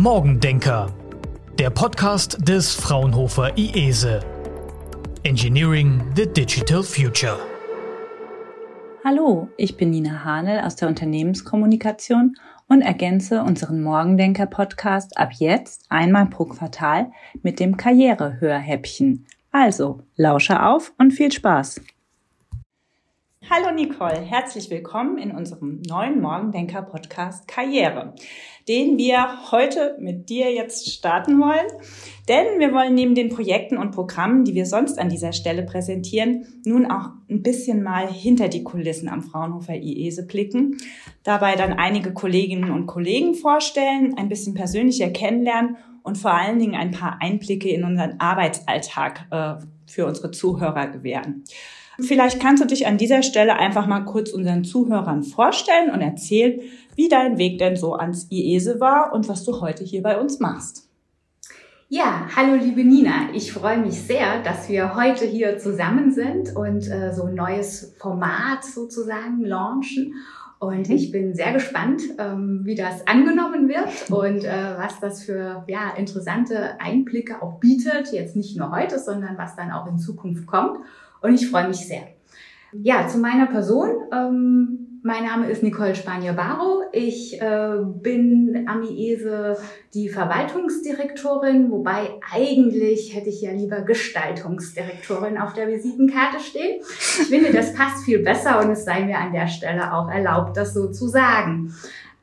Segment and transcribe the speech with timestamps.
[0.00, 0.94] Morgendenker,
[1.58, 4.20] der Podcast des Fraunhofer IESE.
[5.24, 7.36] Engineering the Digital Future.
[9.04, 12.36] Hallo, ich bin Nina Hanel aus der Unternehmenskommunikation
[12.68, 17.10] und ergänze unseren Morgendenker-Podcast ab jetzt einmal pro Quartal
[17.42, 19.26] mit dem Karrierehörhäppchen.
[19.50, 21.80] Also, lausche auf und viel Spaß!
[23.50, 28.12] Hallo Nicole, herzlich willkommen in unserem neuen Morgendenker-Podcast Karriere,
[28.68, 31.66] den wir heute mit dir jetzt starten wollen.
[32.28, 36.44] Denn wir wollen neben den Projekten und Programmen, die wir sonst an dieser Stelle präsentieren,
[36.66, 40.76] nun auch ein bisschen mal hinter die Kulissen am Fraunhofer IESE blicken,
[41.22, 46.74] dabei dann einige Kolleginnen und Kollegen vorstellen, ein bisschen persönlicher kennenlernen und vor allen Dingen
[46.74, 49.54] ein paar Einblicke in unseren Arbeitsalltag äh,
[49.86, 51.44] für unsere Zuhörer gewähren.
[52.00, 56.60] Vielleicht kannst du dich an dieser Stelle einfach mal kurz unseren Zuhörern vorstellen und erzählen,
[56.94, 60.38] wie dein Weg denn so ans IESE war und was du heute hier bei uns
[60.38, 60.88] machst.
[61.88, 63.30] Ja, hallo liebe Nina.
[63.32, 67.94] Ich freue mich sehr, dass wir heute hier zusammen sind und äh, so ein neues
[67.98, 70.14] Format sozusagen launchen.
[70.60, 70.94] Und mhm.
[70.94, 75.94] ich bin sehr gespannt, ähm, wie das angenommen wird und äh, was das für ja,
[75.96, 78.12] interessante Einblicke auch bietet.
[78.12, 80.78] Jetzt nicht nur heute, sondern was dann auch in Zukunft kommt
[81.22, 82.08] und ich freue mich sehr.
[82.72, 83.90] Ja, zu meiner Person.
[84.12, 86.82] Ähm, mein Name ist Nicole Spanier-Baro.
[86.92, 89.56] Ich äh, bin am IESE
[89.94, 96.80] die Verwaltungsdirektorin, wobei eigentlich hätte ich ja lieber Gestaltungsdirektorin auf der Visitenkarte stehen.
[96.80, 100.56] Ich finde, das passt viel besser und es sei mir an der Stelle auch erlaubt,
[100.56, 101.72] das so zu sagen.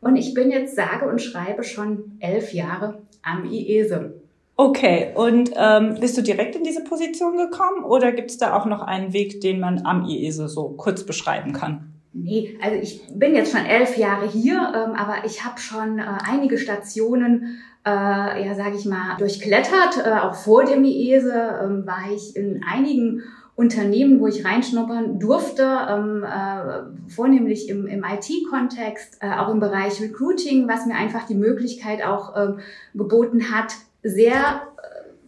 [0.01, 4.21] Und ich bin jetzt sage und schreibe schon elf Jahre am IESE.
[4.57, 8.65] Okay, und ähm, bist du direkt in diese Position gekommen oder gibt es da auch
[8.65, 11.93] noch einen Weg, den man am IESE so kurz beschreiben kann?
[12.13, 16.03] Nee, also ich bin jetzt schon elf Jahre hier, ähm, aber ich habe schon äh,
[16.25, 19.97] einige Stationen, äh, ja sage ich mal, durchklettert.
[20.05, 23.23] Äh, auch vor dem IESE ähm, war ich in einigen
[23.55, 30.01] Unternehmen, wo ich reinschnuppern durfte, ähm, äh, vornehmlich im, im IT-Kontext, äh, auch im Bereich
[30.01, 32.53] Recruiting, was mir einfach die Möglichkeit auch äh,
[32.93, 33.73] geboten hat,
[34.05, 34.61] sehr,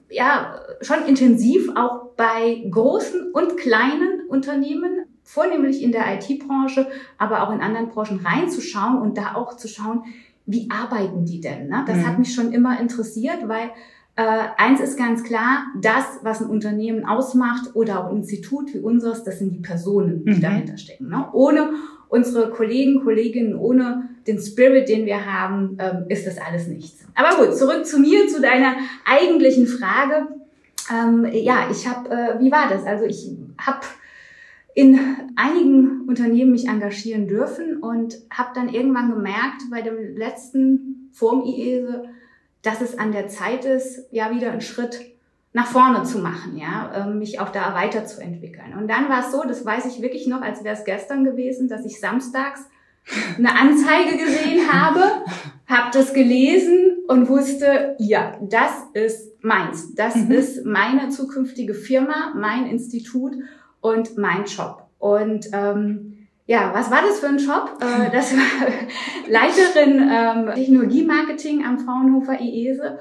[0.09, 7.43] äh, ja, schon intensiv auch bei großen und kleinen Unternehmen, vornehmlich in der IT-Branche, aber
[7.43, 10.03] auch in anderen Branchen reinzuschauen und da auch zu schauen,
[10.45, 11.67] wie arbeiten die denn?
[11.67, 11.83] Ne?
[11.85, 12.07] Das mhm.
[12.07, 13.71] hat mich schon immer interessiert, weil
[14.15, 18.79] äh, eins ist ganz klar, das, was ein Unternehmen ausmacht oder auch ein Institut wie
[18.79, 20.41] unseres, das sind die Personen, die mhm.
[20.41, 21.09] dahinter stecken.
[21.09, 21.27] Ne?
[21.33, 21.71] Ohne
[22.09, 27.05] unsere Kollegen, Kolleginnen, ohne den Spirit, den wir haben, ähm, ist das alles nichts.
[27.15, 30.27] Aber gut, zurück zu mir, zu deiner eigentlichen Frage.
[30.93, 32.85] Ähm, ja, ich habe, äh, wie war das?
[32.85, 33.85] Also ich habe
[34.75, 34.99] in
[35.35, 42.03] einigen Unternehmen mich engagieren dürfen und habe dann irgendwann gemerkt, bei dem letzten Form IESE,
[42.61, 44.99] dass es an der Zeit ist, ja wieder einen Schritt
[45.53, 48.75] nach vorne zu machen, ja, ähm, mich auch da weiterzuentwickeln.
[48.77, 51.67] Und dann war es so, das weiß ich wirklich noch, als wäre es gestern gewesen,
[51.67, 52.61] dass ich samstags
[53.37, 55.01] eine Anzeige gesehen habe,
[55.67, 60.31] habe das gelesen und wusste, ja, das ist meins, das mhm.
[60.31, 63.35] ist meine zukünftige Firma, mein Institut
[63.81, 64.83] und mein Job.
[64.99, 67.77] Und ähm, ja, was war das für ein Job?
[67.81, 68.67] Äh, das war
[69.27, 72.97] Leiterin ähm, Technologie-Marketing am Fraunhofer IESE.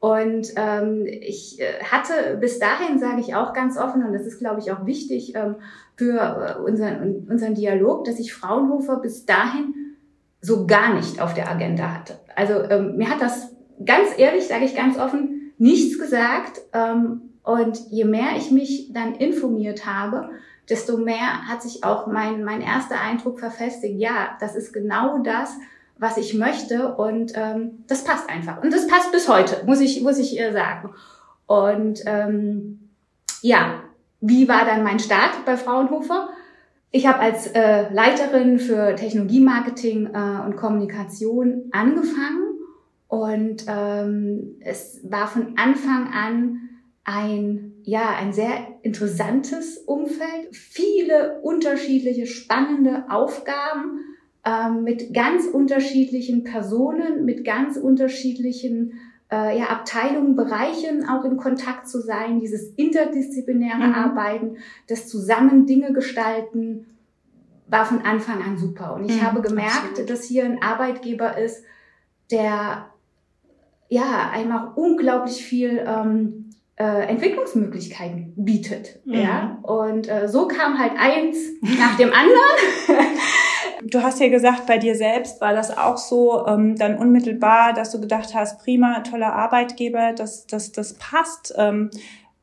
[0.00, 4.38] Und ähm, ich äh, hatte bis dahin, sage ich auch ganz offen, und das ist,
[4.38, 5.56] glaube ich, auch wichtig ähm,
[5.96, 9.74] für äh, unseren, unseren Dialog, dass ich Fraunhofer bis dahin
[10.40, 12.20] so gar nicht auf der Agenda hatte.
[12.36, 13.50] Also ähm, mir hat das
[13.84, 16.60] ganz ehrlich, sage ich ganz offen, nichts gesagt.
[16.72, 20.30] Ähm, und je mehr ich mich dann informiert habe,
[20.68, 23.98] desto mehr hat sich auch mein, mein erster Eindruck verfestigt.
[23.98, 25.56] Ja, das ist genau das,
[25.98, 28.62] was ich möchte und ähm, das passt einfach.
[28.62, 30.90] Und das passt bis heute, muss ich, muss ich ihr sagen.
[31.46, 32.90] Und ähm,
[33.42, 33.82] ja,
[34.20, 36.28] wie war dann mein Start bei Fraunhofer?
[36.90, 42.48] Ich habe als äh, Leiterin für Technologiemarketing äh, und Kommunikation angefangen
[43.08, 46.60] und ähm, es war von Anfang an
[47.04, 48.52] ein ja ein sehr
[48.82, 54.00] interessantes Umfeld, viele unterschiedliche spannende Aufgaben
[54.70, 58.94] mit ganz unterschiedlichen Personen, mit ganz unterschiedlichen
[59.30, 63.94] äh, ja, Abteilungen, Bereichen auch in Kontakt zu sein, dieses interdisziplinäre mhm.
[63.94, 64.56] Arbeiten,
[64.86, 66.86] das zusammen Dinge gestalten,
[67.66, 68.94] war von Anfang an super.
[68.94, 70.10] Und ich mhm, habe gemerkt, absolut.
[70.10, 71.62] dass hier ein Arbeitgeber ist,
[72.30, 72.86] der
[73.88, 79.00] ja einmal unglaublich viel ähm, äh, Entwicklungsmöglichkeiten bietet.
[79.04, 79.14] Mhm.
[79.14, 79.58] Ja?
[79.62, 82.38] Und äh, so kam halt eins nach dem anderen.
[83.90, 87.90] Du hast ja gesagt, bei dir selbst war das auch so ähm, dann unmittelbar, dass
[87.90, 91.54] du gedacht hast, prima, toller Arbeitgeber, das, das, das passt.
[91.56, 91.90] Ähm,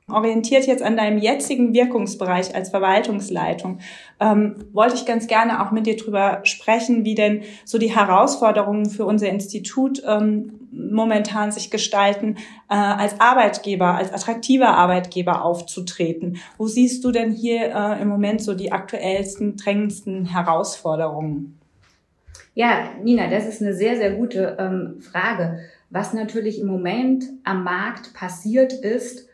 [0.07, 3.79] orientiert jetzt an deinem jetzigen Wirkungsbereich als Verwaltungsleitung,
[4.19, 8.87] ähm, wollte ich ganz gerne auch mit dir drüber sprechen, wie denn so die Herausforderungen
[8.89, 12.35] für unser Institut ähm, momentan sich gestalten,
[12.69, 16.37] äh, als Arbeitgeber, als attraktiver Arbeitgeber aufzutreten.
[16.57, 21.57] Wo siehst du denn hier äh, im Moment so die aktuellsten, drängendsten Herausforderungen?
[22.53, 25.59] Ja, Nina, das ist eine sehr, sehr gute ähm, Frage.
[25.89, 29.24] Was natürlich im Moment am Markt passiert ist,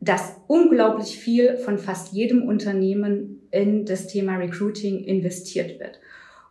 [0.00, 6.00] dass unglaublich viel von fast jedem Unternehmen in das Thema Recruiting investiert wird.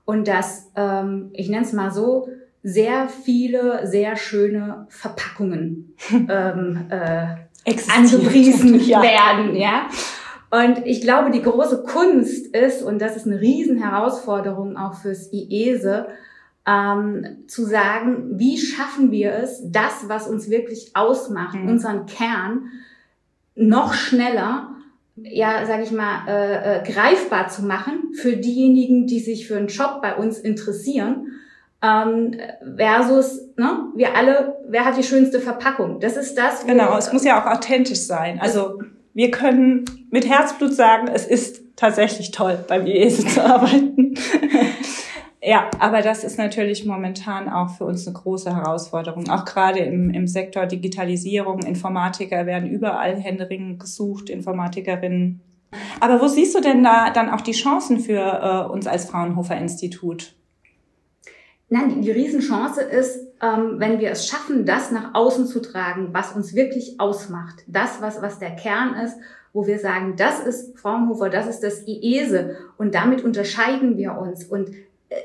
[0.06, 2.30] Und dass, ähm, ich nenne es mal so,
[2.62, 7.36] sehr viele sehr schöne Verpackungen ähm, äh,
[7.96, 9.02] angepriesen ja.
[9.02, 9.88] werden, ja.
[10.52, 16.08] Und ich glaube, die große Kunst ist, und das ist eine Riesenherausforderung auch fürs IESE,
[16.66, 21.70] ähm, zu sagen, wie schaffen wir es, das, was uns wirklich ausmacht, mhm.
[21.70, 22.72] unseren Kern,
[23.60, 24.70] noch schneller,
[25.16, 29.68] ja, sage ich mal, äh, äh, greifbar zu machen für diejenigen, die sich für einen
[29.68, 31.28] Job bei uns interessieren,
[31.82, 32.36] ähm,
[32.78, 36.00] versus, ne, wir alle, wer hat die schönste Verpackung?
[36.00, 36.66] Das ist das.
[36.66, 38.40] Genau, es muss ja auch authentisch sein.
[38.42, 38.82] Also
[39.14, 44.16] wir können mit Herzblut sagen, es ist tatsächlich toll, beim IESE zu arbeiten.
[45.50, 49.32] Ja, aber das ist natürlich momentan auch für uns eine große Herausforderung.
[49.32, 55.42] Auch gerade im, im Sektor Digitalisierung, Informatiker werden überall händeringend gesucht, Informatikerinnen.
[56.02, 59.58] Aber wo siehst du denn da dann auch die Chancen für äh, uns als Fraunhofer
[59.58, 60.36] Institut?
[61.68, 66.34] Nein, die Riesenchance ist, ähm, wenn wir es schaffen, das nach außen zu tragen, was
[66.34, 67.64] uns wirklich ausmacht.
[67.66, 69.18] Das, was, was der Kern ist,
[69.52, 74.46] wo wir sagen, das ist Fraunhofer, das ist das IESE und damit unterscheiden wir uns.
[74.46, 74.70] Und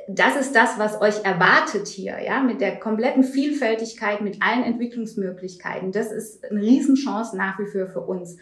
[0.09, 5.93] das ist das, was euch erwartet hier, ja, mit der kompletten Vielfältigkeit, mit allen Entwicklungsmöglichkeiten.
[5.93, 8.39] Das ist eine Riesenchance nach wie vor für uns.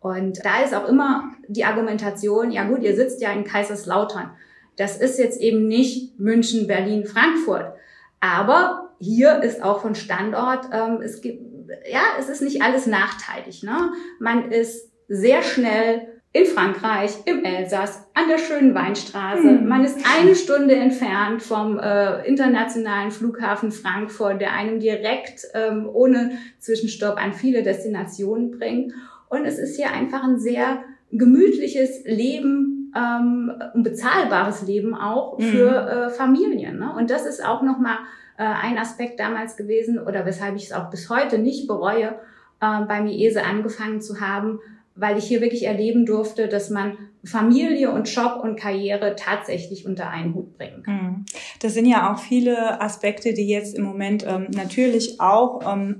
[0.00, 4.30] Und da ist auch immer die Argumentation, ja gut, ihr sitzt ja in Kaiserslautern.
[4.76, 7.72] Das ist jetzt eben nicht München, Berlin, Frankfurt.
[8.20, 13.62] Aber hier ist auch von Standort, ähm, es gibt, ja, es ist nicht alles nachteilig.
[13.62, 13.92] Ne?
[14.18, 19.42] Man ist sehr schnell in Frankreich, im Elsass, an der schönen Weinstraße.
[19.42, 19.68] Mhm.
[19.68, 26.32] Man ist eine Stunde entfernt vom äh, internationalen Flughafen Frankfurt, der einem direkt ähm, ohne
[26.58, 28.92] Zwischenstopp an viele Destinationen bringt.
[29.30, 35.70] Und es ist hier einfach ein sehr gemütliches Leben, ähm, ein bezahlbares Leben auch für
[35.70, 35.88] mhm.
[35.88, 36.78] äh, Familien.
[36.78, 36.92] Ne?
[36.98, 37.96] Und das ist auch nochmal
[38.36, 42.16] äh, ein Aspekt damals gewesen oder weshalb ich es auch bis heute nicht bereue,
[42.60, 44.60] äh, beim IESE angefangen zu haben,
[44.96, 50.08] weil ich hier wirklich erleben durfte, dass man Familie und Job und Karriere tatsächlich unter
[50.08, 50.94] einen Hut bringen kann.
[50.94, 51.24] Mhm.
[51.60, 55.96] Das sind ja auch viele Aspekte, die jetzt im Moment ähm, natürlich auch ähm,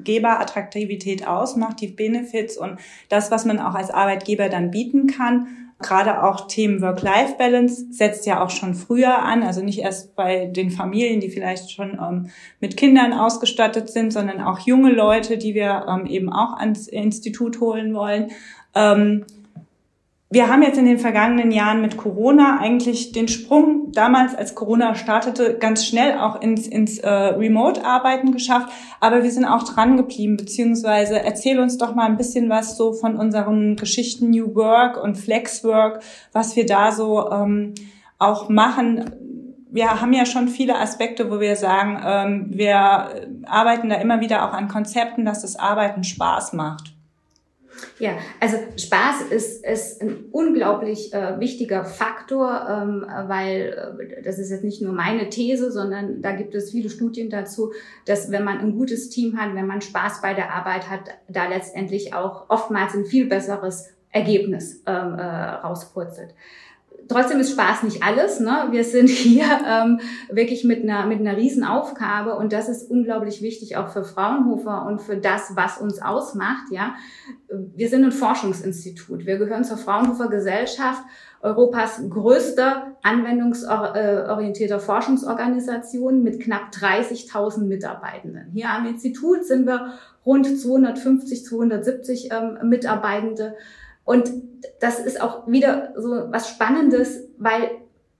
[0.00, 5.48] Arbeitgeberattraktivität ausmacht, die Benefits und das, was man auch als Arbeitgeber dann bieten kann.
[5.82, 10.70] Gerade auch Themen Work-Life-Balance setzt ja auch schon früher an, also nicht erst bei den
[10.70, 12.30] Familien, die vielleicht schon ähm,
[12.60, 17.60] mit Kindern ausgestattet sind, sondern auch junge Leute, die wir ähm, eben auch ans Institut
[17.60, 18.30] holen wollen.
[18.74, 19.24] Ähm,
[20.32, 24.94] wir haben jetzt in den vergangenen Jahren mit Corona eigentlich den Sprung damals, als Corona
[24.94, 28.70] startete, ganz schnell auch ins, ins äh, Remote-Arbeiten geschafft.
[29.00, 32.92] Aber wir sind auch dran geblieben, beziehungsweise erzähl uns doch mal ein bisschen was so
[32.92, 36.00] von unseren Geschichten New Work und Flex Work,
[36.32, 37.74] was wir da so ähm,
[38.20, 39.10] auch machen.
[39.68, 42.76] Wir haben ja schon viele Aspekte, wo wir sagen, ähm, wir
[43.46, 46.99] arbeiten da immer wieder auch an Konzepten, dass das Arbeiten Spaß macht.
[47.98, 54.50] Ja, also Spaß ist, ist ein unglaublich äh, wichtiger Faktor, ähm, weil äh, das ist
[54.50, 57.72] jetzt nicht nur meine These, sondern da gibt es viele Studien dazu,
[58.06, 61.48] dass wenn man ein gutes Team hat, wenn man Spaß bei der Arbeit hat, da
[61.48, 66.34] letztendlich auch oftmals ein viel besseres Ergebnis ähm, äh, rauspurzelt
[67.10, 68.40] trotzdem ist Spaß nicht alles.
[68.40, 68.68] Ne?
[68.70, 70.00] Wir sind hier ähm,
[70.30, 75.02] wirklich mit einer, mit einer Riesenaufgabe und das ist unglaublich wichtig auch für Fraunhofer und
[75.02, 76.70] für das, was uns ausmacht.
[76.70, 76.94] Ja,
[77.48, 79.26] Wir sind ein Forschungsinstitut.
[79.26, 81.02] Wir gehören zur Fraunhofer Gesellschaft,
[81.42, 88.50] Europas größter anwendungsorientierter Forschungsorganisation mit knapp 30.000 Mitarbeitenden.
[88.52, 89.94] Hier am Institut sind wir
[90.26, 93.56] rund 250, 270 ähm, Mitarbeitende.
[94.10, 94.32] Und
[94.80, 97.70] das ist auch wieder so was Spannendes, weil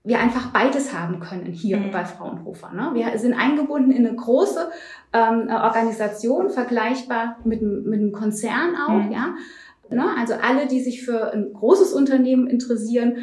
[0.05, 1.91] wir einfach beides haben können hier mhm.
[1.91, 2.71] bei Fraunhofer.
[2.71, 2.91] Ne?
[2.93, 4.69] Wir sind eingebunden in eine große
[5.11, 9.03] ähm, Organisation, vergleichbar mit, mit einem Konzern auch.
[9.03, 9.11] Mhm.
[9.11, 9.35] Ja?
[9.89, 10.05] Ne?
[10.17, 13.17] Also alle, die sich für ein großes Unternehmen interessieren,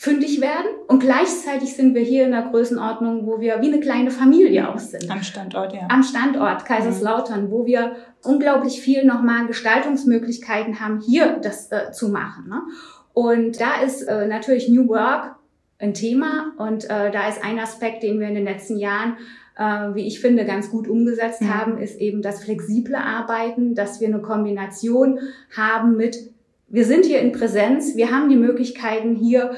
[0.00, 4.10] fündig werden und gleichzeitig sind wir hier in der Größenordnung, wo wir wie eine kleine
[4.10, 5.10] Familie auch sind.
[5.10, 5.88] Am Standort, ja.
[5.90, 7.50] Am Standort Kaiserslautern, mhm.
[7.50, 12.48] wo wir unglaublich viel nochmal Gestaltungsmöglichkeiten haben, hier das äh, zu machen.
[12.48, 12.62] Ne?
[13.12, 15.36] Und da ist äh, natürlich New Work
[15.78, 19.18] ein Thema und äh, da ist ein Aspekt, den wir in den letzten Jahren
[19.58, 21.54] äh, wie ich finde, ganz gut umgesetzt mhm.
[21.54, 25.18] haben, ist eben das flexible Arbeiten, dass wir eine Kombination
[25.54, 26.16] haben mit,
[26.68, 29.50] wir sind hier in Präsenz, wir haben die Möglichkeiten hier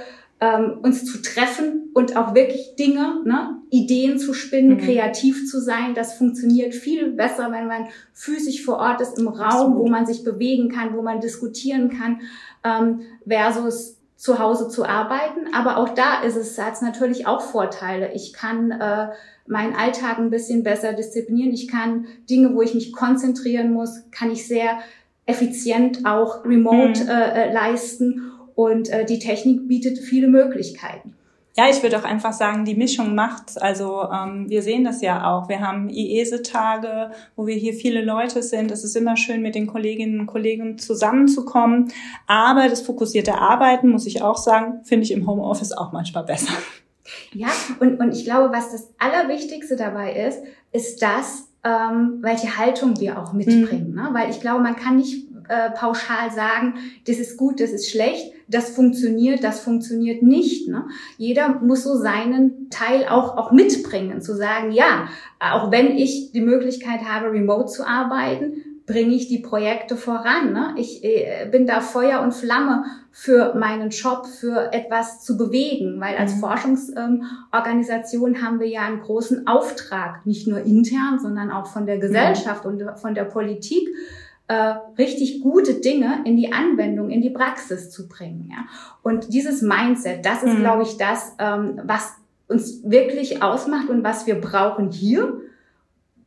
[0.42, 4.78] ähm, uns zu treffen und auch wirklich Dinge, ne, Ideen zu spinnen, mhm.
[4.78, 5.94] kreativ zu sein.
[5.94, 9.78] Das funktioniert viel besser, wenn man physisch vor Ort ist, im Raum, Absolut.
[9.78, 12.22] wo man sich bewegen kann, wo man diskutieren kann,
[12.64, 15.54] ähm, versus zu Hause zu arbeiten.
[15.54, 18.12] Aber auch da ist es, hat es natürlich auch Vorteile.
[18.12, 19.10] Ich kann äh,
[19.46, 21.52] meinen Alltag ein bisschen besser disziplinieren.
[21.52, 24.80] Ich kann Dinge, wo ich mich konzentrieren muss, kann ich sehr
[25.24, 27.08] effizient auch remote mhm.
[27.08, 31.14] äh, äh leisten und äh, die Technik bietet viele Möglichkeiten.
[31.54, 33.58] Ja, ich würde auch einfach sagen, die Mischung macht's.
[33.58, 35.50] Also ähm, wir sehen das ja auch.
[35.50, 38.70] Wir haben IESE-Tage, wo wir hier viele Leute sind.
[38.70, 41.92] Es ist immer schön, mit den Kolleginnen und Kollegen zusammenzukommen.
[42.26, 46.54] Aber das fokussierte Arbeiten, muss ich auch sagen, finde ich im Homeoffice auch manchmal besser.
[47.34, 47.48] Ja,
[47.80, 50.38] und, und ich glaube, was das Allerwichtigste dabei ist,
[50.72, 53.90] ist das, ähm, welche Haltung wir auch mitbringen.
[53.90, 53.96] Mhm.
[53.96, 54.08] Ne?
[54.12, 56.74] Weil ich glaube, man kann nicht äh, pauschal sagen,
[57.06, 60.68] das ist gut, das ist schlecht, das funktioniert, das funktioniert nicht.
[60.68, 60.86] Ne?
[61.16, 65.08] Jeder muss so seinen Teil auch, auch mitbringen, zu sagen, ja,
[65.40, 70.52] auch wenn ich die Möglichkeit habe, remote zu arbeiten, bringe ich die Projekte voran.
[70.52, 70.74] Ne?
[70.76, 76.16] Ich äh, bin da Feuer und Flamme für meinen Job, für etwas zu bewegen, weil
[76.16, 76.40] als mhm.
[76.40, 81.98] Forschungsorganisation ähm, haben wir ja einen großen Auftrag, nicht nur intern, sondern auch von der
[81.98, 82.70] Gesellschaft mhm.
[82.70, 83.88] und von der Politik
[84.52, 88.50] äh, richtig gute Dinge in die Anwendung, in die Praxis zu bringen.
[88.50, 88.66] Ja?
[89.02, 90.60] Und dieses Mindset, das ist, mhm.
[90.60, 92.12] glaube ich, das, ähm, was
[92.48, 95.40] uns wirklich ausmacht und was wir brauchen hier,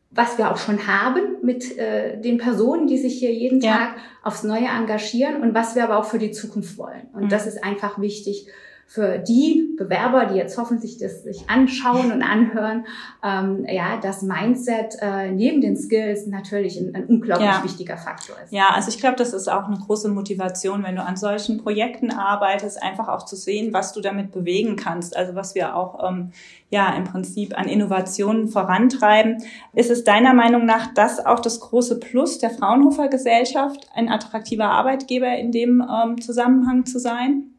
[0.09, 3.73] was wir auch schon haben mit äh, den Personen, die sich hier jeden ja.
[3.73, 7.07] Tag aufs Neue engagieren und was wir aber auch für die Zukunft wollen.
[7.13, 7.29] Und mhm.
[7.29, 8.47] das ist einfach wichtig
[8.87, 12.85] für die Bewerber, die jetzt hoffentlich das sich anschauen und anhören,
[13.23, 17.63] ähm, ja, das Mindset äh, neben den Skills natürlich ein, ein unglaublich ja.
[17.63, 18.53] wichtiger Faktor ist.
[18.53, 22.11] Ja, also ich glaube, das ist auch eine große Motivation, wenn du an solchen Projekten
[22.11, 25.17] arbeitest, einfach auch zu sehen, was du damit bewegen kannst.
[25.17, 26.31] Also was wir auch ähm,
[26.69, 29.43] ja im Prinzip an Innovationen vorantreiben.
[29.73, 34.69] Ist es deiner Meinung nach das auch das große Plus der Fraunhofer Gesellschaft, ein attraktiver
[34.69, 37.54] Arbeitgeber in dem ähm, Zusammenhang zu sein?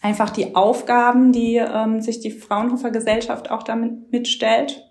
[0.00, 4.84] Einfach die Aufgaben, die ähm, sich die Fraunhofer Gesellschaft auch damit mitstellt?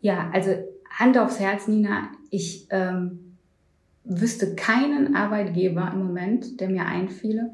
[0.00, 0.52] Ja, also
[0.90, 3.36] Hand aufs Herz, Nina, ich ähm,
[4.04, 7.50] wüsste keinen Arbeitgeber im Moment, der mir einfiele,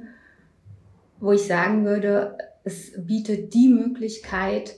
[1.19, 4.77] wo ich sagen würde, es bietet die Möglichkeit,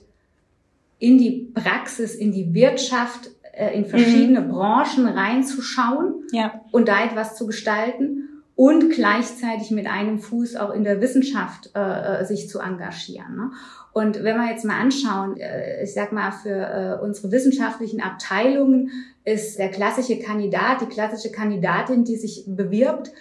[0.99, 4.49] in die Praxis, in die Wirtschaft, äh, in verschiedene mhm.
[4.49, 6.61] Branchen reinzuschauen ja.
[6.71, 8.28] und da etwas zu gestalten
[8.59, 11.79] und gleichzeitig mit einem Fuß auch in der Wissenschaft äh,
[12.19, 13.37] äh, sich zu engagieren.
[13.37, 13.51] Ne?
[13.93, 18.91] Und wenn wir jetzt mal anschauen, äh, ich sag mal, für äh, unsere wissenschaftlichen Abteilungen
[19.23, 23.13] ist der klassische Kandidat, die klassische Kandidatin, die sich bewirbt,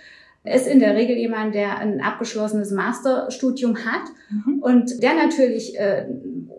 [0.42, 4.58] ist in der Regel jemand, der ein abgeschlossenes Masterstudium hat mhm.
[4.60, 6.06] und der natürlich äh,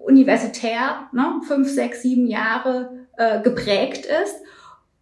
[0.06, 4.38] universitär ne, fünf, sechs, sieben Jahre äh, geprägt ist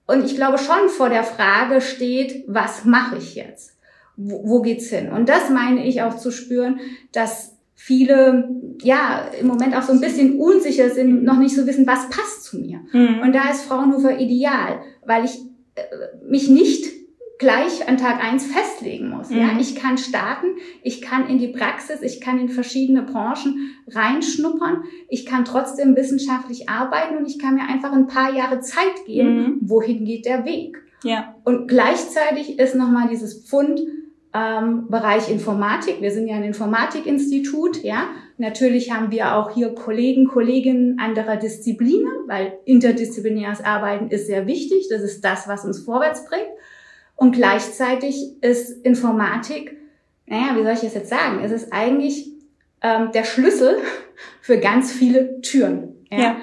[0.07, 3.77] und ich glaube schon vor der Frage steht, was mache ich jetzt?
[4.15, 5.11] Wo, wo geht's hin?
[5.11, 6.79] Und das meine ich auch zu spüren,
[7.11, 8.49] dass viele
[8.81, 12.43] ja im Moment auch so ein bisschen unsicher sind, noch nicht so wissen, was passt
[12.43, 12.79] zu mir.
[12.91, 13.19] Mhm.
[13.21, 15.37] Und da ist Fraunhofer ideal, weil ich
[15.75, 15.83] äh,
[16.27, 16.96] mich nicht
[17.39, 19.29] gleich an Tag eins festlegen muss.
[19.29, 19.37] Mhm.
[19.37, 20.47] Ja, ich kann starten,
[20.81, 26.69] ich kann in die Praxis, ich kann in verschiedene Branchen reinschnuppern, ich kann trotzdem wissenschaftlich
[26.69, 29.59] arbeiten und ich kann mir einfach ein paar Jahre Zeit geben, mhm.
[29.61, 30.77] wohin geht der Weg.
[31.03, 31.35] Ja.
[31.43, 33.81] Und gleichzeitig ist nochmal dieses Pfund
[34.33, 36.01] ähm, Bereich Informatik.
[36.01, 38.07] Wir sind ja ein Informatikinstitut, ja.
[38.39, 44.87] Natürlich haben wir auch hier Kollegen, Kolleginnen anderer Disziplinen, weil interdisziplinäres Arbeiten ist sehr wichtig.
[44.89, 46.47] Das ist das, was uns vorwärts bringt.
[47.17, 49.75] Und gleichzeitig ist Informatik,
[50.27, 51.41] naja, wie soll ich das jetzt sagen?
[51.43, 52.31] Es ist eigentlich
[52.81, 53.77] ähm, der Schlüssel
[54.41, 55.95] für ganz viele Türen.
[56.11, 56.19] Ja?
[56.19, 56.37] ja.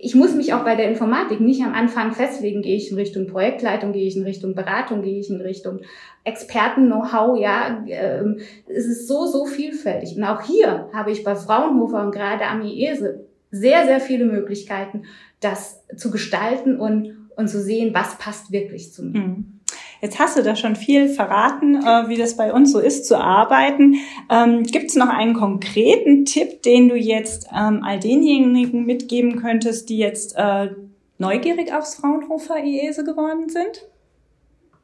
[0.00, 3.26] Ich muss mich auch bei der Informatik nicht am Anfang festlegen, gehe ich in Richtung
[3.26, 5.80] Projektleitung, gehe ich in Richtung Beratung, gehe ich in Richtung
[6.24, 10.16] Experten-Know-how, ja, ähm, es ist so, so vielfältig.
[10.16, 15.04] Und auch hier habe ich bei Fraunhofer und gerade am IESE sehr, sehr viele Möglichkeiten,
[15.40, 19.20] das zu gestalten und, und zu sehen, was passt wirklich zu mir.
[19.20, 19.57] Mhm.
[20.00, 23.18] Jetzt hast du da schon viel verraten, äh, wie das bei uns so ist zu
[23.18, 23.96] arbeiten.
[24.30, 29.88] Ähm, Gibt es noch einen konkreten Tipp, den du jetzt ähm, all denjenigen mitgeben könntest,
[29.88, 30.70] die jetzt äh,
[31.18, 33.86] neugierig aufs Fraunhofer IESE geworden sind?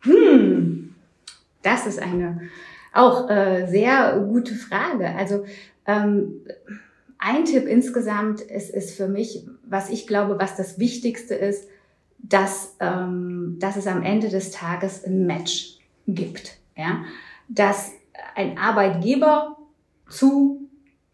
[0.01, 0.95] Hm,
[1.63, 2.41] das ist eine
[2.93, 5.09] auch äh, sehr gute Frage.
[5.17, 5.45] Also
[5.87, 6.47] ähm,
[7.19, 11.69] ein Tipp insgesamt ist, ist für mich, was ich glaube, was das Wichtigste ist,
[12.29, 16.57] dass, ähm, dass es am Ende des Tages ein Match gibt.
[16.77, 17.05] Ja?
[17.49, 17.93] Dass
[18.35, 19.57] ein Arbeitgeber
[20.09, 20.69] zu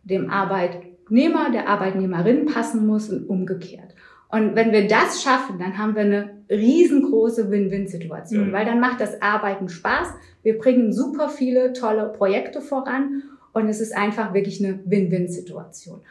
[0.05, 3.95] dem Arbeitnehmer, der Arbeitnehmerin passen muss und umgekehrt.
[4.29, 8.53] Und wenn wir das schaffen, dann haben wir eine riesengroße Win-Win-Situation, mhm.
[8.53, 10.09] weil dann macht das Arbeiten Spaß.
[10.43, 16.03] Wir bringen super viele tolle Projekte voran und es ist einfach wirklich eine Win-Win-Situation.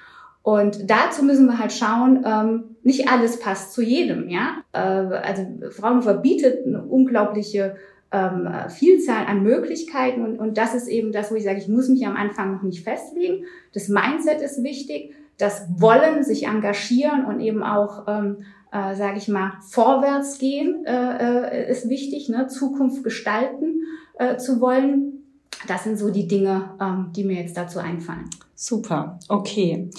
[0.42, 4.58] Und dazu müssen wir halt schauen, ähm, nicht alles passt zu jedem, ja.
[4.72, 7.76] Äh, also Fraunhofer bietet eine unglaubliche
[8.12, 11.90] ähm, Vielzahl an Möglichkeiten und, und das ist eben das, wo ich sage, ich muss
[11.90, 13.46] mich am Anfang noch nicht festlegen.
[13.74, 18.38] Das Mindset ist wichtig, das Wollen, sich engagieren und eben auch, ähm,
[18.72, 22.48] äh, sage ich mal, vorwärts gehen äh, äh, ist wichtig, ne?
[22.48, 23.84] Zukunft gestalten
[24.18, 25.24] äh, zu wollen.
[25.68, 28.30] Das sind so die Dinge, ähm, die mir jetzt dazu einfallen.
[28.56, 29.90] Super, okay.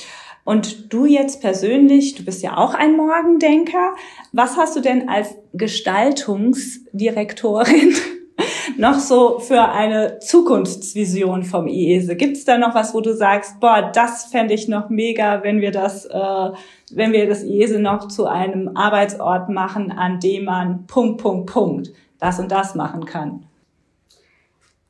[0.50, 3.95] Und du jetzt persönlich, du bist ja auch ein Morgendenker.
[4.33, 7.95] Was hast du denn als Gestaltungsdirektorin
[8.76, 12.16] noch so für eine Zukunftsvision vom IESE?
[12.16, 15.61] Gibt es da noch was, wo du sagst, boah, das fände ich noch mega, wenn
[15.61, 16.50] wir das, äh,
[16.90, 21.92] wenn wir das IESE noch zu einem Arbeitsort machen, an dem man Punkt, Punkt, Punkt
[22.19, 23.45] das und das machen kann?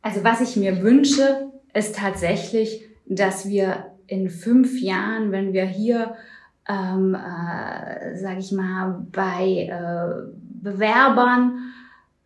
[0.01, 6.17] Also was ich mir wünsche, ist tatsächlich, dass wir in fünf Jahren, wenn wir hier,
[6.69, 11.73] ähm, äh, sage ich mal, bei äh, Bewerbern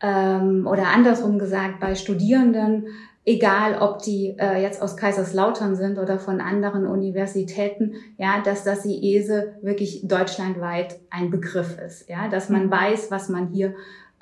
[0.01, 2.87] ähm, oder andersrum gesagt bei Studierenden,
[3.27, 8.87] egal ob die äh, jetzt aus Kaiserslautern sind oder von anderen Universitäten, ja, dass das
[8.87, 12.71] IESE wirklich deutschlandweit ein Begriff ist, ja, dass man mhm.
[12.71, 13.75] weiß, was man hier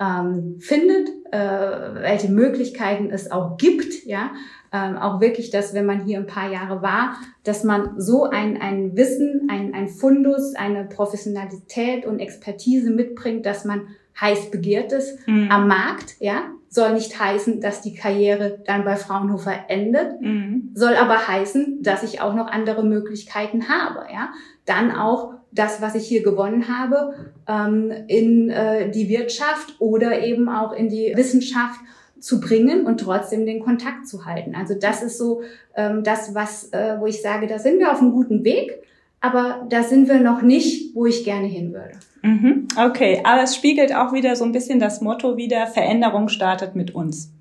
[0.03, 4.33] ähm, findet, äh, welche Möglichkeiten es auch gibt, ja,
[4.73, 8.61] ähm, auch wirklich, dass wenn man hier ein paar Jahre war, dass man so ein,
[8.61, 13.89] ein Wissen, ein, ein Fundus, eine Professionalität und Expertise mitbringt, dass man
[14.21, 15.51] heiß begehrt ist mhm.
[15.51, 20.71] am Markt, ja, soll nicht heißen, dass die Karriere dann bei Fraunhofer endet, mhm.
[20.75, 24.31] soll aber heißen, dass ich auch noch andere Möglichkeiten habe, ja,
[24.65, 27.15] dann auch das, was ich hier gewonnen habe,
[27.47, 31.79] ähm, in äh, die Wirtschaft oder eben auch in die Wissenschaft
[32.19, 34.55] zu bringen und trotzdem den Kontakt zu halten.
[34.55, 35.43] Also das ist so
[35.77, 38.83] ähm, das, was, äh, wo ich sage, da sind wir auf einem guten Weg,
[39.23, 41.93] aber da sind wir noch nicht, wo ich gerne hin würde.
[42.23, 42.69] Mhm.
[42.77, 46.95] Okay, aber es spiegelt auch wieder so ein bisschen das Motto wieder, Veränderung startet mit
[46.95, 47.33] uns.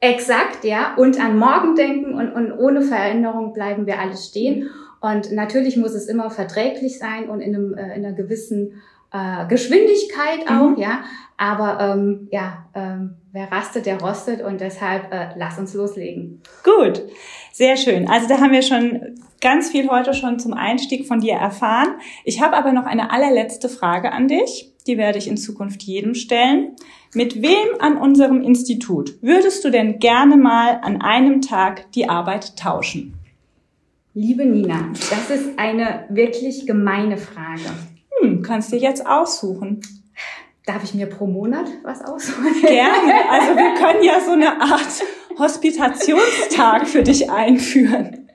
[0.00, 0.94] Exakt, ja.
[0.96, 4.68] Und an morgen denken und, und ohne Veränderung bleiben wir alle stehen.
[5.00, 8.82] Und natürlich muss es immer verträglich sein und in, einem, äh, in einer gewissen
[9.14, 10.76] äh, Geschwindigkeit auch, mhm.
[10.76, 11.04] ja.
[11.36, 16.42] Aber ähm, ja, ähm, wer rastet, der rostet und deshalb äh, lass uns loslegen.
[16.62, 17.02] Gut,
[17.52, 18.08] sehr schön.
[18.08, 21.94] Also da haben wir schon ganz viel heute schon zum Einstieg von dir erfahren.
[22.24, 24.72] Ich habe aber noch eine allerletzte Frage an dich.
[24.86, 26.76] Die werde ich in Zukunft jedem stellen.
[27.14, 32.56] Mit wem an unserem Institut würdest du denn gerne mal an einem Tag die Arbeit
[32.56, 33.14] tauschen?
[34.12, 37.70] Liebe Nina, das ist eine wirklich gemeine Frage.
[38.24, 39.80] Hm, kannst du jetzt aussuchen.
[40.66, 42.54] Darf ich mir pro Monat was aussuchen?
[42.62, 43.30] Gerne.
[43.30, 45.02] Also wir können ja so eine Art
[45.38, 48.28] Hospitationstag für dich einführen.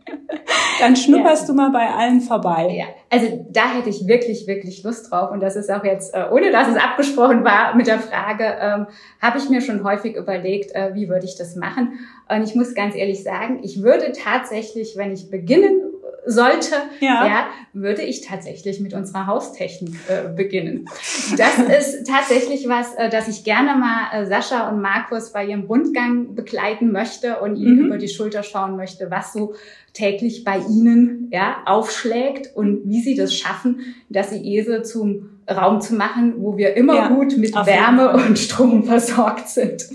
[0.80, 1.47] Dann schnupperst ja.
[1.47, 2.73] du mal bei allen vorbei.
[2.78, 5.32] Ja, also da hätte ich wirklich, wirklich Lust drauf.
[5.32, 8.88] Und das ist auch jetzt, äh, ohne dass es abgesprochen war mit der Frage, ähm,
[9.21, 11.99] habe ich mir schon häufig überlegt, äh, wie würde ich das machen.
[12.30, 15.88] Und ich muss ganz ehrlich sagen, ich würde tatsächlich, wenn ich beginnen
[16.30, 17.26] sollte, ja.
[17.26, 20.86] ja, würde ich tatsächlich mit unserer Haustechnik äh, beginnen.
[21.38, 25.63] Das ist tatsächlich was, äh, dass ich gerne mal äh, Sascha und Markus bei ihrem
[25.63, 27.86] Rundgang begleiten möchte und ihnen mhm.
[27.86, 29.56] über die Schulter schauen möchte, was so
[29.94, 35.82] täglich bei ihnen ja, aufschlägt und wie sie das schaffen, dass sie Esel zum Raum
[35.82, 39.88] zu machen, wo wir immer ja, gut mit Wärme und Strom versorgt sind.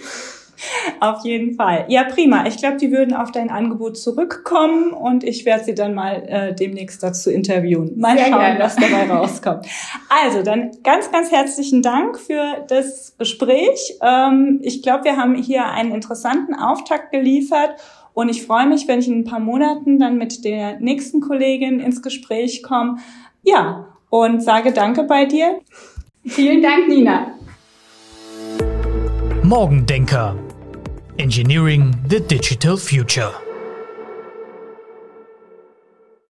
[1.01, 1.85] Auf jeden Fall.
[1.89, 2.47] Ja, prima.
[2.47, 6.55] Ich glaube, die würden auf dein Angebot zurückkommen und ich werde sie dann mal äh,
[6.55, 7.99] demnächst dazu interviewen.
[7.99, 8.61] Mal Sehr schauen, gerne.
[8.61, 9.67] was dabei rauskommt.
[10.09, 13.99] Also, dann ganz, ganz herzlichen Dank für das Gespräch.
[14.03, 17.77] Ähm, ich glaube, wir haben hier einen interessanten Auftakt geliefert
[18.15, 21.81] und ich freue mich, wenn ich in ein paar Monaten dann mit der nächsten Kollegin
[21.81, 22.99] ins Gespräch komme.
[23.43, 25.61] Ja, und sage Danke bei dir.
[26.25, 27.35] Vielen Dank, Nina.
[29.43, 30.37] Morgendenker.
[31.19, 33.33] Engineering the Digital Future.